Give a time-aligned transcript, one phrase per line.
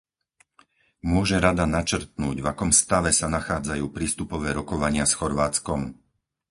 [1.11, 5.81] Môže Rada načrtnúť v akom stave sa nachádzajú prístupové rokovania s Chorvátskom?